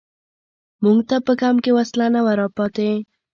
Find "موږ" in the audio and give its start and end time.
0.83-0.97